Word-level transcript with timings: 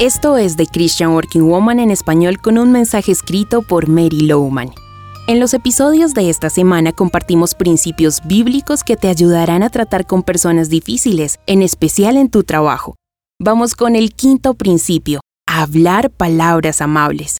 Esto 0.00 0.36
es 0.36 0.56
The 0.56 0.66
Christian 0.66 1.12
Working 1.12 1.48
Woman 1.48 1.78
en 1.78 1.92
español 1.92 2.40
con 2.40 2.58
un 2.58 2.72
mensaje 2.72 3.12
escrito 3.12 3.62
por 3.62 3.88
Mary 3.88 4.22
Lowman. 4.22 4.72
En 5.28 5.38
los 5.38 5.54
episodios 5.54 6.14
de 6.14 6.30
esta 6.30 6.50
semana 6.50 6.90
compartimos 6.90 7.54
principios 7.54 8.20
bíblicos 8.24 8.82
que 8.82 8.96
te 8.96 9.06
ayudarán 9.06 9.62
a 9.62 9.70
tratar 9.70 10.04
con 10.04 10.24
personas 10.24 10.68
difíciles, 10.68 11.38
en 11.46 11.62
especial 11.62 12.16
en 12.16 12.28
tu 12.28 12.42
trabajo. 12.42 12.96
Vamos 13.40 13.76
con 13.76 13.94
el 13.94 14.12
quinto 14.14 14.54
principio, 14.54 15.20
hablar 15.46 16.10
palabras 16.10 16.80
amables. 16.80 17.38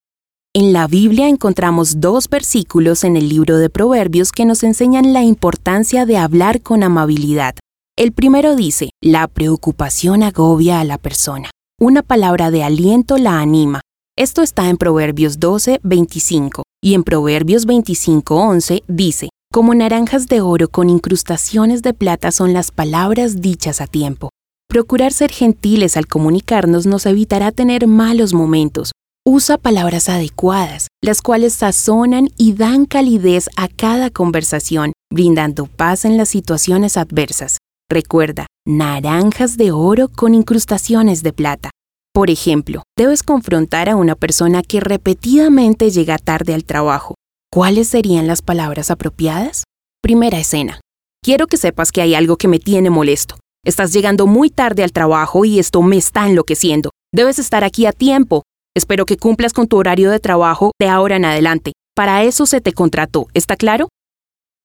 En 0.55 0.73
la 0.73 0.86
Biblia 0.86 1.29
encontramos 1.29 2.00
dos 2.00 2.29
versículos 2.29 3.02
en 3.02 3.16
el 3.16 3.29
libro 3.29 3.59
de 3.59 3.68
Proverbios 3.68 4.30
que 4.30 4.45
nos 4.45 4.62
enseñan 4.62 5.12
la 5.12 5.25
importancia 5.25 6.07
de 6.07 6.18
hablar 6.18 6.62
con 6.62 6.84
amabilidad. 6.84 7.57
El 7.96 8.12
primero 8.12 8.55
dice, 8.55 8.91
la 9.02 9.27
preocupación 9.27 10.23
agobia 10.23 10.79
a 10.79 10.84
la 10.84 10.98
persona 10.98 11.50
una 11.84 12.02
palabra 12.02 12.50
de 12.50 12.64
aliento 12.64 13.18
la 13.18 13.40
anima. 13.40 13.82
Esto 14.16 14.42
está 14.42 14.70
en 14.70 14.79
Proverbios 14.79 15.38
12, 15.38 15.80
25 15.82 16.62
y 16.82 16.94
en 16.94 17.04
Proverbios 17.04 17.66
25, 17.66 18.36
11 18.36 18.84
dice, 18.88 19.29
como 19.52 19.75
naranjas 19.75 20.26
de 20.26 20.40
oro 20.40 20.68
con 20.68 20.89
incrustaciones 20.89 21.82
de 21.82 21.92
plata 21.92 22.32
son 22.32 22.54
las 22.54 22.70
palabras 22.70 23.42
dichas 23.42 23.82
a 23.82 23.86
tiempo. 23.86 24.30
Procurar 24.66 25.12
ser 25.12 25.30
gentiles 25.30 25.98
al 25.98 26.06
comunicarnos 26.06 26.86
nos 26.86 27.04
evitará 27.04 27.52
tener 27.52 27.86
malos 27.86 28.32
momentos. 28.32 28.92
Usa 29.26 29.58
palabras 29.58 30.08
adecuadas, 30.08 30.89
las 31.03 31.20
cuales 31.20 31.53
sazonan 31.53 32.30
y 32.39 32.55
dan 32.55 32.86
calidez 32.86 33.50
a 33.56 33.69
cada 33.69 34.08
conversación, 34.08 34.92
brindando 35.12 35.66
paz 35.66 36.06
en 36.06 36.16
las 36.16 36.30
situaciones 36.30 36.97
adversas. 36.97 37.58
Recuerda, 37.91 38.47
naranjas 38.66 39.58
de 39.58 39.70
oro 39.70 40.08
con 40.08 40.34
incrustaciones 40.34 41.22
de 41.22 41.34
plata. 41.34 41.70
Por 42.14 42.31
ejemplo, 42.31 42.84
debes 42.97 43.25
confrontar 43.25 43.89
a 43.89 43.97
una 43.97 44.15
persona 44.15 44.62
que 44.62 44.79
repetidamente 44.79 45.91
llega 45.91 46.17
tarde 46.17 46.55
al 46.55 46.65
trabajo. 46.65 47.17
¿Cuáles 47.53 47.89
serían 47.89 48.29
las 48.29 48.41
palabras 48.41 48.93
apropiadas? 48.93 49.65
Primera 50.01 50.39
escena. 50.39 50.81
Quiero 51.25 51.48
que 51.48 51.56
sepas 51.56 51.91
que 51.91 52.03
hay 52.03 52.15
algo 52.15 52.37
que 52.37 52.47
me 52.47 52.61
tiene 52.61 52.89
molesto. 52.89 53.34
Estás 53.67 53.93
llegando 53.93 54.29
muy 54.29 54.48
tarde 54.48 54.84
al 54.84 54.93
trabajo 54.93 55.45
y 55.45 55.59
esto 55.59 55.83
me 55.83 55.97
está 55.97 56.29
enloqueciendo. 56.29 56.91
Debes 57.12 57.41
estar 57.41 57.65
aquí 57.65 57.84
a 57.84 57.93
tiempo. 57.93 58.45
Espero 58.77 59.06
que 59.06 59.17
cumplas 59.17 59.53
con 59.53 59.67
tu 59.67 59.77
horario 59.77 60.12
de 60.12 60.21
trabajo 60.21 60.71
de 60.78 60.87
ahora 60.87 61.17
en 61.17 61.25
adelante. 61.25 61.73
Para 61.97 62.23
eso 62.23 62.47
se 62.47 62.61
te 62.61 62.73
contrató, 62.73 63.27
¿está 63.34 63.56
claro? 63.56 63.89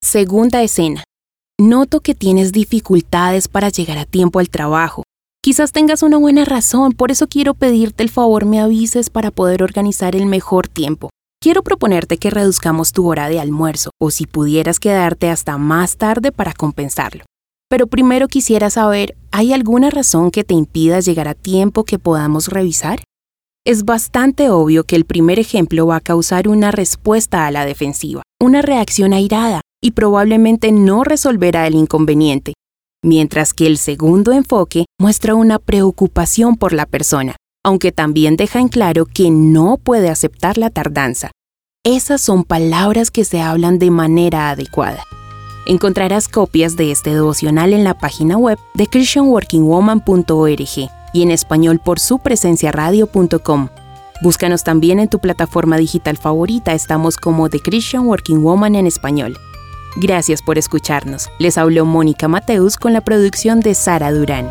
Segunda 0.04 0.62
escena. 0.62 1.04
Noto 1.60 2.02
que 2.02 2.14
tienes 2.14 2.52
dificultades 2.52 3.48
para 3.48 3.70
llegar 3.70 3.98
a 3.98 4.06
tiempo 4.06 4.38
al 4.38 4.50
trabajo. 4.50 5.02
Quizás 5.42 5.72
tengas 5.72 6.04
una 6.04 6.18
buena 6.18 6.44
razón, 6.44 6.92
por 6.92 7.12
eso 7.12 7.28
quiero 7.28 7.54
pedirte 7.54 8.04
el 8.04 8.10
favor 8.10 8.44
me 8.44 8.60
avises 8.60 9.10
para 9.10 9.32
poder 9.32 9.64
organizar 9.64 10.14
el 10.18 10.26
mejor 10.26 10.68
tiempo. 10.68 11.12
Quiero 11.42 11.64
proponerte 11.64 12.18
que 12.18 12.30
reduzcamos 12.30 12.92
tu 12.92 13.10
hora 13.10 13.30
de 13.30 13.40
almuerzo 13.40 13.92
o 14.02 14.12
si 14.12 14.26
pudieras 14.26 14.82
quedarte 14.82 15.30
hasta 15.30 15.58
más 15.58 15.96
tarde 15.96 16.34
para 16.34 16.52
compensarlo. 16.52 17.24
Pero 17.70 17.88
primero 17.88 18.28
quisiera 18.28 18.70
saber, 18.70 19.16
¿hay 19.32 19.54
alguna 19.54 19.90
razón 19.90 20.30
que 20.30 20.44
te 20.44 20.56
impida 20.56 21.00
llegar 21.00 21.30
a 21.30 21.36
tiempo 21.36 21.86
que 21.86 22.00
podamos 22.00 22.50
revisar? 22.50 23.02
Es 23.66 23.86
bastante 23.86 24.50
obvio 24.50 24.84
que 24.84 24.98
el 24.98 25.06
primer 25.06 25.40
ejemplo 25.40 25.88
va 25.88 25.98
a 25.98 26.02
causar 26.02 26.50
una 26.50 26.72
respuesta 26.72 27.46
a 27.48 27.52
la 27.52 27.64
defensiva, 27.64 28.24
una 28.42 28.62
reacción 28.62 29.14
airada, 29.14 29.62
y 29.82 29.92
probablemente 29.92 30.74
no 30.74 31.06
resolverá 31.06 31.66
el 31.66 31.76
inconveniente, 31.76 32.56
mientras 33.04 33.54
que 33.54 33.68
el 33.68 33.78
segundo 33.78 34.32
enfoque 34.32 34.86
muestra 35.00 35.36
una 35.36 35.60
preocupación 35.60 36.56
por 36.56 36.74
la 36.74 36.86
persona, 36.86 37.36
aunque 37.64 37.92
también 37.92 38.38
deja 38.38 38.60
en 38.60 38.68
claro 38.68 39.06
que 39.06 39.32
no 39.32 39.78
puede 39.78 40.10
aceptar 40.10 40.58
la 40.58 40.70
tardanza. 40.70 41.32
Esas 41.86 42.22
son 42.22 42.44
palabras 42.44 43.12
que 43.12 43.24
se 43.24 43.42
hablan 43.42 43.80
de 43.80 43.90
manera 43.90 44.50
adecuada. 44.50 45.04
Encontrarás 45.66 46.28
copias 46.28 46.76
de 46.76 46.92
este 46.92 47.14
devocional 47.14 47.74
en 47.74 47.84
la 47.84 47.98
página 47.98 48.38
web 48.38 48.58
de 48.74 48.88
christianworkingwoman.org 48.88 50.90
y 51.14 51.22
en 51.22 51.32
español 51.32 51.80
por 51.84 52.00
su 52.00 52.20
presencia 52.20 52.72
radio.com. 52.72 53.70
Búscanos 54.22 54.64
también 54.64 55.00
en 55.00 55.08
tu 55.08 55.20
plataforma 55.20 55.78
digital 55.78 56.18
favorita, 56.18 56.74
estamos 56.74 57.18
como 57.18 57.50
The 57.50 57.60
Christian 57.60 58.08
Working 58.08 58.44
Woman 58.44 58.76
en 58.76 58.88
español. 58.88 59.38
Gracias 60.02 60.42
por 60.42 60.58
escucharnos. 60.58 61.30
Les 61.40 61.58
habló 61.58 61.84
Mónica 61.84 62.30
Mateus 62.30 62.78
con 62.78 62.94
la 62.94 63.02
producción 63.02 63.60
de 63.60 63.74
Sara 63.74 64.14
Durán. 64.14 64.50